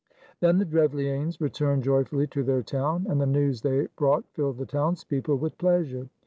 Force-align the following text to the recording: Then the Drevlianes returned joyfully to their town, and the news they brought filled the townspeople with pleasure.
Then 0.39 0.57
the 0.57 0.65
Drevlianes 0.65 1.39
returned 1.39 1.83
joyfully 1.83 2.25
to 2.25 2.41
their 2.43 2.63
town, 2.63 3.05
and 3.07 3.21
the 3.21 3.27
news 3.27 3.61
they 3.61 3.85
brought 3.99 4.25
filled 4.33 4.57
the 4.57 4.65
townspeople 4.65 5.37
with 5.37 5.59
pleasure. 5.59 6.09